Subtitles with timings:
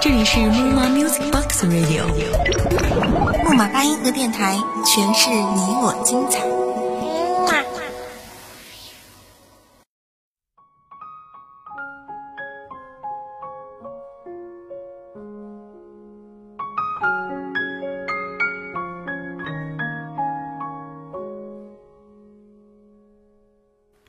[0.00, 2.06] 这里是木马 Music Box Radio，
[3.44, 6.46] 木马八音盒电台，诠释你我精彩。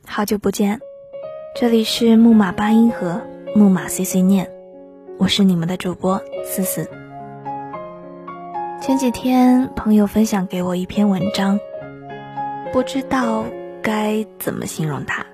[0.06, 0.80] 好久不见，
[1.56, 3.22] 这里是木马八音盒，
[3.60, 4.50] 木马碎碎念，
[5.18, 6.88] 我是你们的主播思思。
[8.80, 11.60] 前几天朋友分享给我一篇文章，
[12.72, 13.44] 不知道
[13.82, 15.26] 该怎么形容它。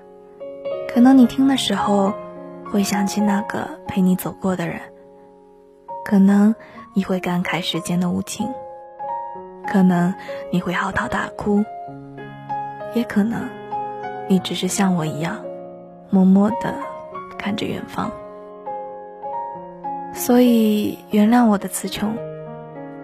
[0.93, 2.11] 可能你听的时候
[2.69, 4.81] 会想起那个陪你走过的人，
[6.03, 6.53] 可能
[6.93, 8.45] 你会感慨时间的无情，
[9.71, 10.13] 可能
[10.51, 11.63] 你会嚎啕大哭，
[12.93, 13.47] 也可能。
[14.27, 15.37] 你只是像我一样，
[16.09, 16.75] 默默的
[17.37, 18.11] 看着远方。
[20.13, 22.15] 所以原谅我的词穷，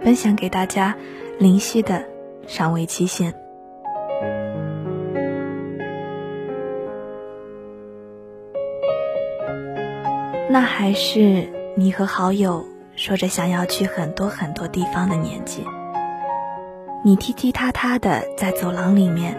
[0.02, 0.96] 分享给大家
[1.40, 2.04] 灵犀的
[2.48, 3.34] 尚未期限。
[10.50, 15.66] 那还是你和好友说着想要去很多很多地方的年纪，
[17.04, 19.36] 你踢踢踏踏的在走廊里面，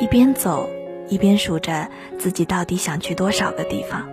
[0.00, 0.68] 一边走。
[1.08, 1.86] 一边数着
[2.18, 4.08] 自己到底想去多少个地方，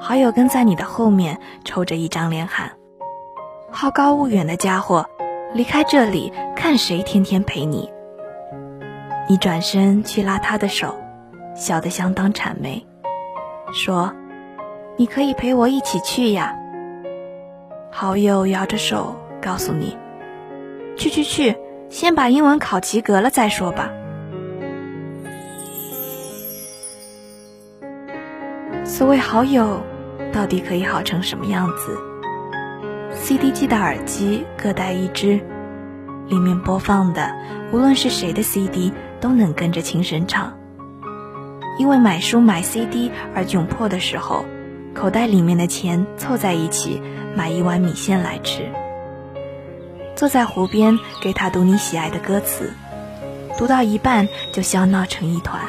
[0.00, 2.72] 好友跟在你的后面，抽着一张脸喊
[3.70, 5.04] ：“好高骛远的家伙，
[5.52, 7.90] 离开这里，看谁天天陪你。”
[9.28, 10.94] 你转身去拉他的手，
[11.54, 12.86] 笑得相当谄媚，
[13.72, 14.12] 说
[14.96, 16.56] ：“你可以陪我一起去呀。”
[17.90, 19.98] 好友摇着手告诉你
[20.96, 21.56] ：“去去去，
[21.90, 23.90] 先把英文考及格了再说吧。”
[28.98, 29.80] 所谓好友，
[30.32, 31.96] 到底可以好成什么样子
[33.14, 35.38] ？CD 机的耳机各带一只，
[36.26, 37.32] 里面播放的
[37.70, 40.52] 无论是谁的 CD 都能跟着轻声唱。
[41.78, 44.44] 因为买书买 CD 而窘迫的时候，
[44.96, 47.00] 口袋里面的钱凑在一起
[47.36, 48.68] 买一碗米线来吃。
[50.16, 52.72] 坐在湖边给他读你喜爱的歌词，
[53.56, 55.62] 读到一半就笑闹成一团。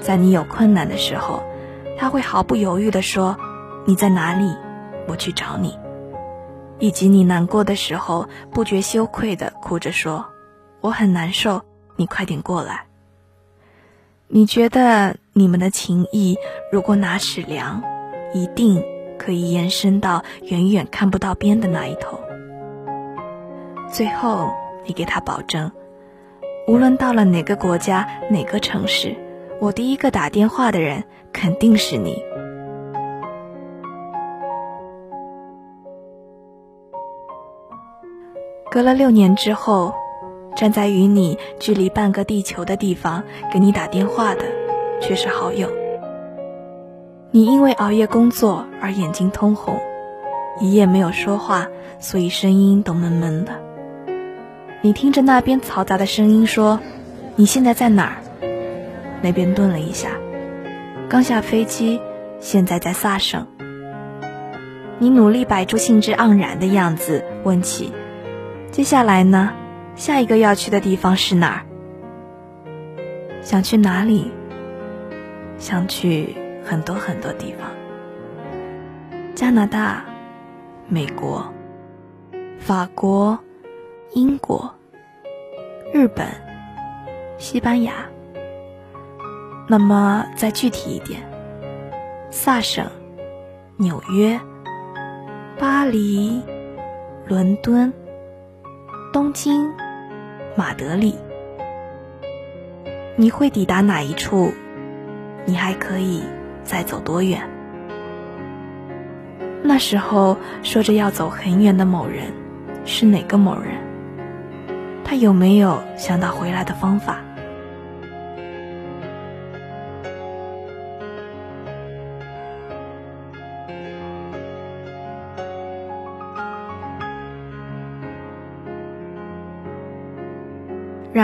[0.00, 1.40] 在你有困难的时候。
[1.96, 3.36] 他会毫不犹豫地说
[3.86, 4.56] ：“你在哪里？
[5.06, 5.78] 我去找你。”
[6.80, 10.26] 以及你难过的时候，不觉羞愧地哭着说
[10.82, 11.62] ：“我很难受，
[11.96, 12.86] 你快点过来。”
[14.26, 16.36] 你觉得你们的情谊，
[16.72, 17.82] 如果拿尺量，
[18.32, 18.82] 一定
[19.18, 22.18] 可以延伸到远远看不到边的那一头。
[23.88, 24.52] 最后，
[24.84, 25.70] 你给他保证，
[26.66, 29.14] 无论到了哪个国家、哪个城市，
[29.60, 31.04] 我第一个打电话的人。
[31.34, 32.24] 肯定是你。
[38.70, 39.94] 隔了六年之后，
[40.56, 44.44] 站在与你距离半个地球的地方给你打电话的，
[45.00, 45.68] 却是好友。
[47.30, 49.78] 你因为熬夜工作而眼睛通红，
[50.60, 51.68] 一夜没有说话，
[51.98, 53.52] 所以声音都闷闷的。
[54.82, 56.80] 你听着那边嘈杂的声音说
[57.36, 58.16] ：“你现在在哪儿？”
[59.22, 60.10] 那边顿了一下。
[61.06, 62.00] 刚下飞机，
[62.40, 63.46] 现在在萨省。
[64.98, 67.92] 你努力摆出兴致盎然的样子，问起
[68.72, 69.52] ：“接下来呢？
[69.96, 71.60] 下一个要去的地方是哪儿？
[73.42, 74.32] 想去哪里？
[75.58, 76.34] 想去
[76.64, 77.68] 很多很多地方。
[79.34, 80.04] 加拿大、
[80.88, 81.52] 美国、
[82.58, 83.38] 法国、
[84.14, 84.74] 英国、
[85.92, 86.26] 日本、
[87.36, 87.92] 西班牙。”
[89.66, 91.22] 那么再具体一点，
[92.30, 92.86] 萨省、
[93.78, 94.38] 纽约、
[95.58, 96.42] 巴黎、
[97.26, 97.90] 伦敦、
[99.10, 99.72] 东京、
[100.54, 101.16] 马德里，
[103.16, 104.52] 你会抵达哪一处？
[105.46, 106.22] 你还可以
[106.62, 107.40] 再走多远？
[109.62, 112.32] 那时候说着要走很远的某人，
[112.84, 113.82] 是哪个某人？
[115.04, 117.18] 他有没有想到回来的方法？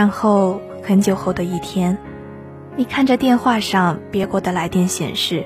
[0.01, 1.95] 然后很久后的一天
[2.75, 5.45] 你看着电话上别过的来电显示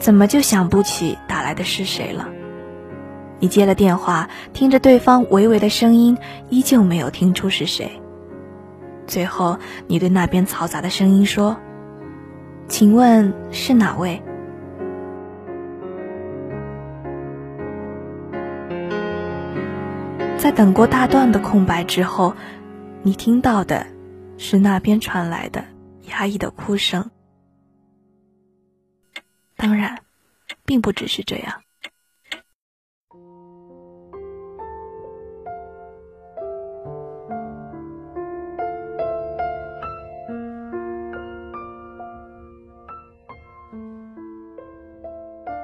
[0.00, 2.26] 怎么就想不起打来的是谁了？
[3.38, 6.18] 你接了电话听着对方微微的声音
[6.48, 8.02] 依旧没有听出是谁。
[9.06, 11.56] 最后你对那边嘈杂的声音说
[12.66, 14.20] 请问是哪位？
[20.36, 22.34] 在等过大段的空白之后
[23.06, 23.86] 你听到的
[24.38, 25.62] 是那边传来的
[26.08, 27.10] 压抑的哭声。
[29.56, 29.98] 当然，
[30.64, 31.60] 并不只是这样。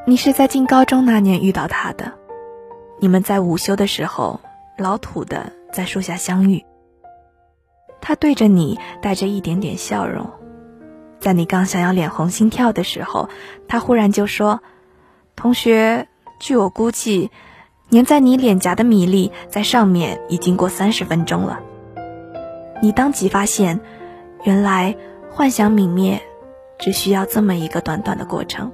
[0.07, 2.13] 你是在进高中那年遇到他的，
[3.01, 4.39] 你们在午休的时候
[4.77, 6.63] 老土的在树下相遇。
[8.11, 10.29] 他对着你带着一点点笑容，
[11.21, 13.29] 在你刚想要脸红心跳的时候，
[13.69, 14.63] 他忽然就说
[15.37, 16.09] ：“同学，
[16.41, 17.31] 据我估计，
[17.91, 21.61] 粘在你脸颊的米粒在上面已经过三十分钟了。”
[22.83, 23.79] 你当即发现，
[24.43, 24.97] 原来
[25.31, 26.21] 幻想泯灭，
[26.81, 28.73] 只需要这么一个短短的过程。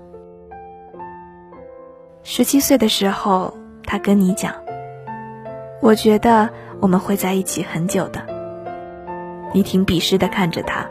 [2.23, 3.53] 十七岁的时候，
[3.85, 4.55] 他跟你讲
[5.83, 6.49] ：“我觉得
[6.81, 8.29] 我们会在一起很久的。”
[9.53, 10.87] 你挺鄙视的看着他，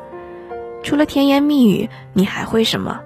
[0.84, 3.02] 除了甜言蜜语，你还会什么？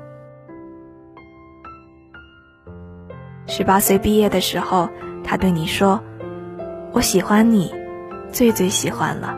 [3.47, 4.89] 十八岁毕业的时候，
[5.23, 6.01] 他对你说
[6.93, 7.73] ：“我喜欢你，
[8.31, 9.37] 最最喜欢了。”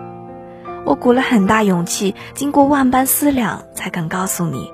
[0.83, 4.69] 我鼓了很大勇气，经过万般思量，才敢告诉你。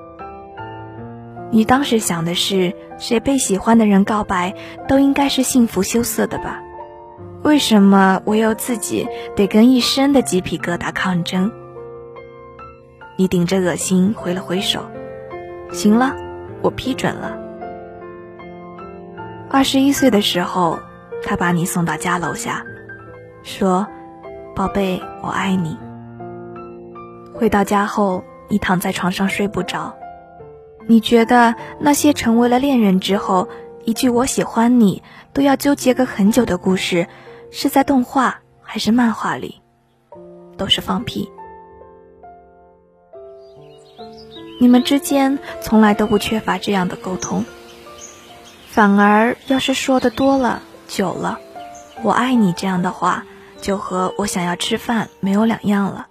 [1.50, 4.54] 你当时想的是，谁被喜欢的人告白，
[4.88, 6.60] 都应该是幸福羞涩的吧？
[7.42, 11.50] 为什么唯有自己得跟一身的鸡皮疙瘩抗争？
[13.16, 14.84] 你顶着恶心挥了挥手，
[15.72, 16.14] 行了，
[16.62, 17.38] 我批准了。
[19.50, 20.78] 二十一岁的时候，
[21.24, 22.64] 他把你送到家楼下，
[23.42, 23.86] 说
[24.54, 25.78] ：“宝贝，我爱你。”
[27.34, 29.96] 回到家后，你躺在床上睡不着。
[30.86, 33.48] 你觉得那些成为了恋人之后，
[33.84, 35.02] 一句“我喜欢你”
[35.32, 37.06] 都要纠结个很久的故事，
[37.50, 39.60] 是在动画还是漫画里？
[40.56, 41.30] 都是放屁。
[44.60, 47.44] 你们之间从来都不缺乏这样的沟通，
[48.66, 51.38] 反而要是说的多了、久了
[52.02, 53.24] ，“我爱你”这样的话，
[53.60, 56.08] 就和我想要吃饭没有两样了。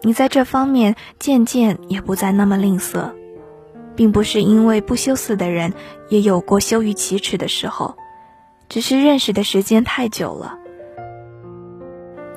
[0.00, 3.12] 你在这方面渐渐也不再那么吝啬，
[3.94, 5.74] 并不是因为不羞涩的人
[6.08, 7.96] 也有过羞于启齿的时候，
[8.68, 10.58] 只是认识的时间太久了。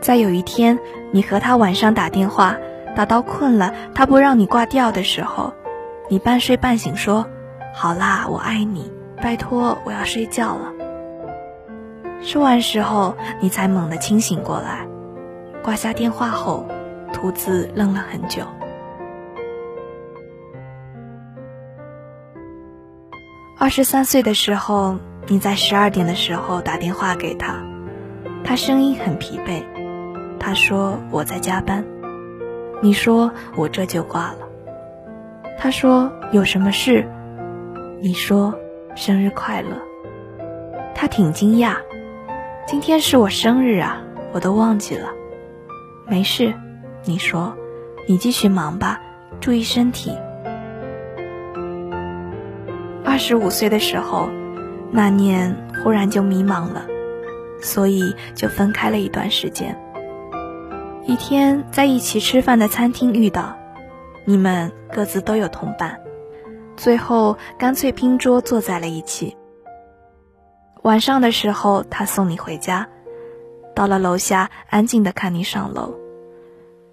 [0.01, 0.79] 在有一天，
[1.11, 2.57] 你和他晚上打电话，
[2.95, 5.53] 打到困了，他不让你挂掉的时候，
[6.09, 7.27] 你半睡半醒说
[7.73, 8.91] ：“好啦，我爱你，
[9.21, 10.73] 拜托，我要睡觉了。”
[12.21, 14.87] 说完时候，你才猛地清醒过来，
[15.63, 16.65] 挂下电话后。
[17.11, 18.43] 兔子愣了很久。
[23.57, 24.95] 二十三岁的时候，
[25.31, 27.63] 你在十二点的时候打电话给他，
[28.43, 29.63] 他声音很疲惫。
[30.39, 31.85] 他说我在加班。
[32.81, 34.39] 你说我这就挂了。
[35.59, 37.07] 他说有什么事？
[38.01, 38.55] 你说
[38.95, 39.69] 生日快乐。
[40.95, 41.75] 他挺惊讶，
[42.65, 44.01] 今天是我生日啊，
[44.33, 45.11] 我都忘记了。
[46.07, 46.51] 没事。
[47.05, 47.55] 你说
[48.09, 48.99] ：“你继续忙吧，
[49.39, 50.17] 注意身体。”
[53.05, 54.29] 二十五岁的时候，
[54.91, 56.85] 那年忽然就迷茫了，
[57.61, 59.79] 所以就分开了一段时间。
[61.05, 63.57] 一天在一起吃饭的餐厅遇到，
[64.25, 65.99] 你们各自都有同伴，
[66.75, 69.35] 最后干脆拼桌坐在了一起。
[70.83, 72.87] 晚上的时候，他送你回家，
[73.75, 75.95] 到了楼下，安静的看你上楼。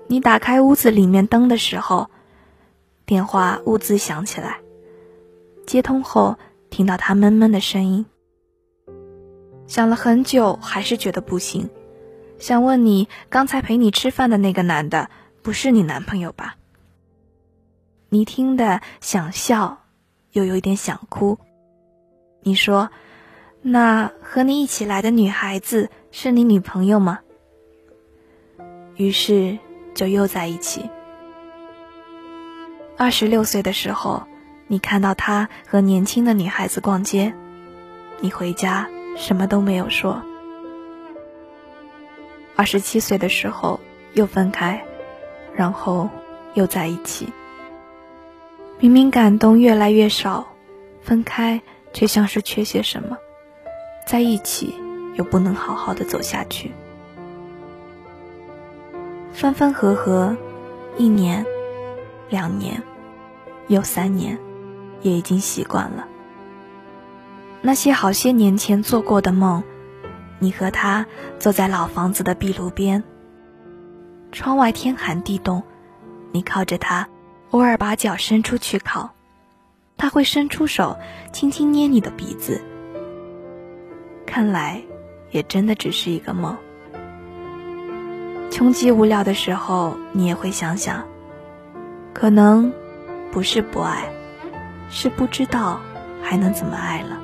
[0.07, 2.11] 你打开屋子里面灯的时候，
[3.05, 4.59] 电话兀自响起来。
[5.67, 6.37] 接通后，
[6.77, 8.05] 听到他闷闷的声音。
[9.67, 11.71] 想了很久，还是觉得不行，
[12.39, 15.09] 想问你：刚才陪你吃饭的那个男的，
[15.41, 16.57] 不是你男朋友吧？
[18.11, 19.85] 你听的想笑，
[20.33, 21.39] 又有一点想哭。
[22.43, 22.91] 你说
[23.63, 27.21] ：“那和你一起来的女孩子是你女朋友吗？”
[28.97, 29.59] 于是。
[29.95, 30.91] 就又在一起。
[32.99, 34.25] 二十六岁的时候，
[34.69, 37.33] 你看到他和年轻的女孩子逛街，
[38.21, 40.23] 你回家什么都没有说。
[42.57, 43.79] 二十七岁的时候
[44.15, 44.83] 又分开，
[45.55, 46.09] 然后
[46.55, 47.33] 又在一起。
[48.79, 50.47] 明明感动越来越少，
[51.01, 51.61] 分开
[51.93, 53.17] 却像是缺些什么，
[54.07, 54.75] 在一起
[55.15, 56.73] 又不能好好的走下去。
[59.33, 60.37] 分分合合，
[60.97, 61.45] 一年，
[62.31, 62.83] 两年，
[63.69, 64.39] 又三年，
[65.07, 66.09] 也已经习惯了。
[67.63, 69.63] 那些好些年前做过的梦，
[70.41, 71.07] 你和他
[71.39, 73.05] 坐在老房子的壁炉边，
[74.33, 75.63] 窗外天寒地冻，
[76.33, 77.09] 你靠着他，
[77.51, 79.11] 偶尔把脚伸出去靠，
[79.97, 80.99] 他会伸出手
[81.33, 82.61] 轻轻捏你的鼻子。
[84.27, 84.83] 看来，
[85.31, 86.57] 也真的只是一个梦。
[88.51, 91.05] 穷极无聊的时候，你也会想想，
[92.13, 92.73] 可能
[93.31, 94.09] 不是不爱，
[94.91, 95.81] 是不知道
[96.23, 97.21] 还能怎么爱了。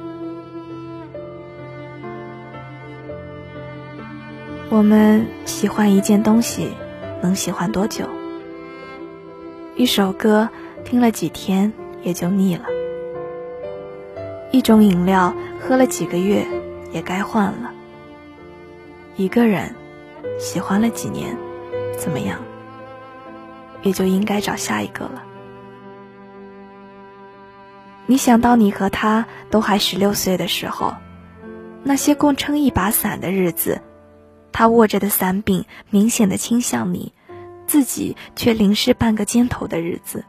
[4.69, 6.71] 我们喜欢一件东西，
[7.21, 8.09] 能喜欢多久？
[9.77, 10.49] 一首歌
[10.85, 12.65] 听了几天也就腻了，
[14.51, 16.47] 一种饮料喝了几个月
[16.91, 17.71] 也该换了。
[19.17, 19.75] 一个人
[20.39, 21.37] 喜欢了几年，
[21.99, 22.39] 怎么样？
[23.83, 25.23] 也就应该找下一个了。
[28.07, 30.95] 你想到你和他都还十六岁的时候，
[31.83, 33.81] 那些共撑一把伞的日子。
[34.53, 37.15] 他握着的伞柄明显的倾向你，
[37.67, 40.25] 自己却淋湿半个肩头的日子。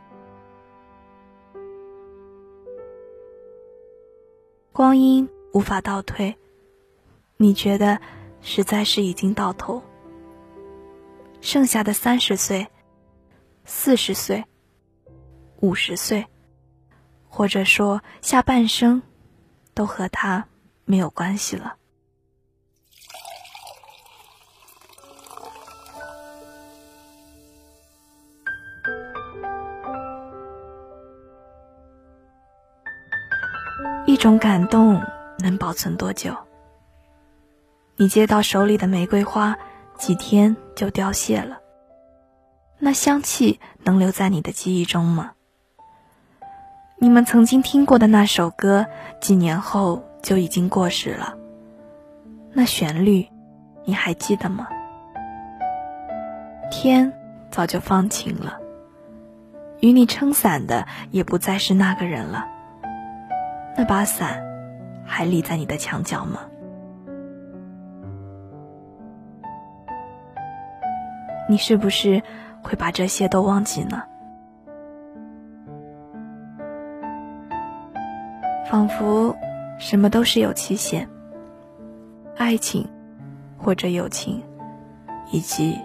[4.71, 6.35] 光阴无法倒退，
[7.35, 7.99] 你觉得
[8.41, 9.83] 实在是已经到头。
[11.41, 12.67] 剩下的三十岁、
[13.65, 14.45] 四十岁、
[15.59, 16.25] 五十岁，
[17.35, 19.01] 或者说下半生，
[19.73, 20.45] 都和他
[20.85, 21.77] 没有关系了。
[34.05, 35.01] 一种感动
[35.39, 36.37] 能保存多久？
[37.95, 39.57] 你接到手里的玫瑰花，
[39.97, 41.59] 几天就凋谢了。
[42.77, 45.31] 那香气能留在你的记忆中吗？
[47.03, 48.85] 你们曾经听过的那首歌，
[49.19, 51.35] 几年后就已经过时了。
[52.53, 53.27] 那旋律，
[53.83, 54.69] 你还记得吗？
[56.71, 57.11] 天
[57.51, 58.57] 早就放晴了，
[59.81, 62.45] 与你撑伞的也不再是那个人了。
[63.75, 64.41] 那把伞
[65.05, 66.39] 还立在你的墙角吗？
[71.49, 72.23] 你是不是
[72.61, 74.03] 会把这些都忘记呢？
[78.69, 79.35] 仿佛
[79.79, 81.07] 什么都是有期限，
[82.37, 82.87] 爱情
[83.57, 84.41] 或者友情，
[85.31, 85.77] 以及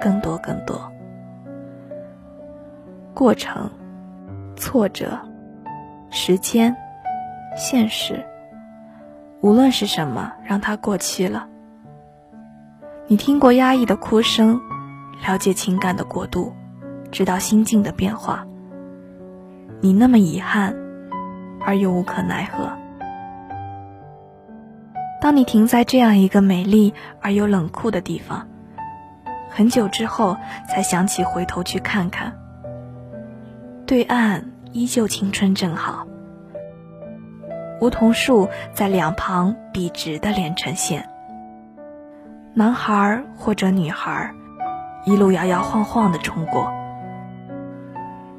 [0.00, 0.90] 更多更多
[3.14, 3.70] 过程、
[4.56, 5.18] 挫折、
[6.10, 6.76] 时间。
[7.56, 8.24] 现实，
[9.40, 11.48] 无论是什么，让它过期了。
[13.08, 14.60] 你听过压抑的哭声，
[15.26, 16.52] 了解情感的过渡，
[17.10, 18.46] 知道心境的变化。
[19.80, 20.76] 你那么遗憾，
[21.68, 22.72] 而又无可奈何。
[25.20, 28.48] 当你停在这样一个美丽而又冷酷的地方，
[29.50, 30.34] 很久之后
[30.66, 32.32] 才想起回头去看看，
[33.84, 36.06] 对岸依旧青春正好。
[37.82, 41.06] 梧桐树在两旁笔直的连成线。
[42.54, 44.32] 男孩或者女孩，
[45.04, 46.72] 一路摇摇晃晃的冲过，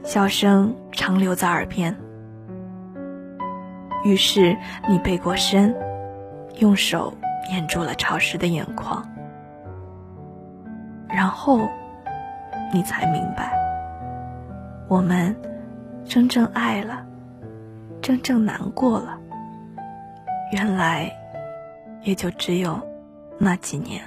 [0.03, 1.95] 笑声长留在耳边。
[4.03, 5.75] 于是你背过身，
[6.59, 7.13] 用手
[7.51, 9.07] 掩住了潮湿的眼眶，
[11.07, 11.67] 然后
[12.73, 13.51] 你才明白，
[14.87, 15.35] 我们
[16.05, 17.05] 真正爱了，
[18.01, 19.17] 真正难过了。
[20.51, 21.11] 原来，
[22.01, 22.79] 也就只有
[23.37, 24.01] 那几年。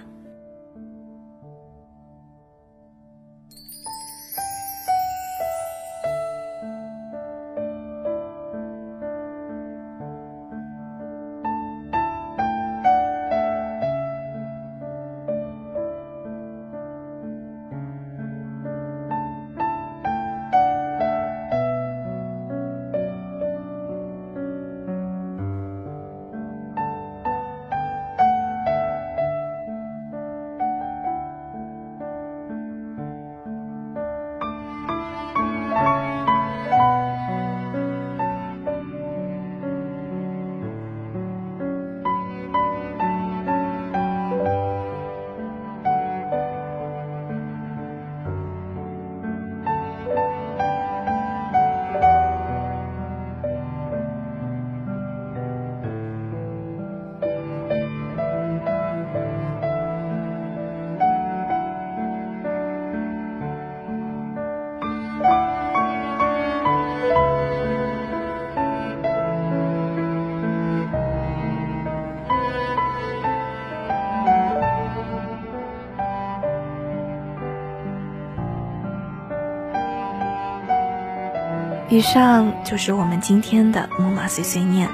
[81.93, 84.89] 以上就是我们今天的木马碎碎念。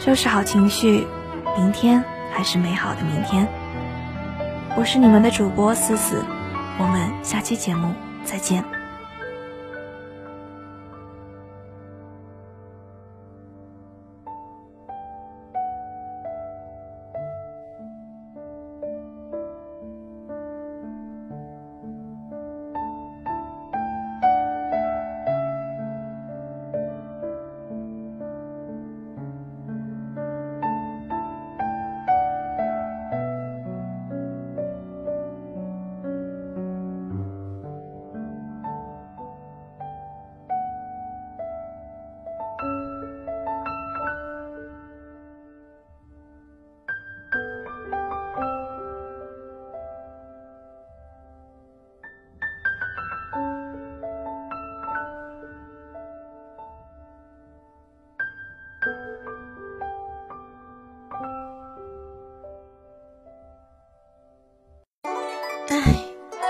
[0.00, 1.06] 收拾好情绪，
[1.54, 2.02] 明天
[2.32, 3.46] 还是美好的明天。
[4.74, 6.24] 我是你们的主播思思，
[6.78, 7.92] 我们下期节目
[8.24, 8.75] 再见。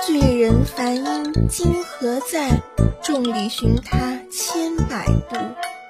[0.07, 2.63] 醉人梵音今何在？
[3.03, 5.37] 众里寻他千百度，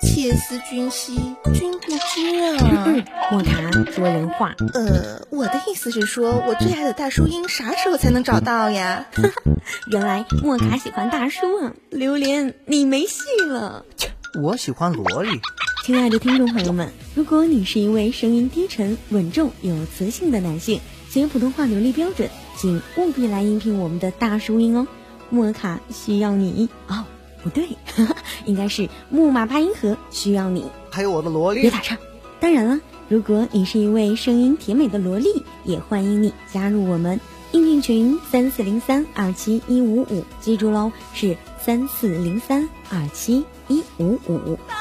[0.00, 3.04] 妾思君兮君不知啊！
[3.30, 4.54] 莫卡说人话。
[4.72, 9.04] 呃，我的意思是说，我最爱的大叔音啥时候才能找到呀？
[9.12, 9.52] 哈 哈
[9.90, 11.72] 原来莫卡喜欢大叔啊！
[11.90, 13.84] 榴莲，你没戏了。
[13.98, 14.08] 切，
[14.42, 15.42] 我喜欢萝莉。
[15.86, 22.28] 亲爱的听众朋友们，如果你是一位声音低沉、稳重、有磁性的男性，且普通话流利标准。
[22.56, 24.88] 请务必来应聘我们的大叔音哦，
[25.30, 27.04] 莫卡需要你哦，
[27.40, 27.68] 不对，
[28.46, 31.96] 应该是木马八音盒需要你，还有我的萝莉，别打岔。
[32.40, 37.20] 当然了，如果你是一位声音甜美的萝莉，也欢迎你加入我们
[37.52, 44.58] 应聘群三四零三二七一五五，记住喽，是三四零三二七一五五。
[44.66, 44.74] 大。